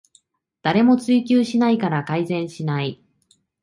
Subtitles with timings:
[0.63, 3.03] 誰も追及しないから改善しない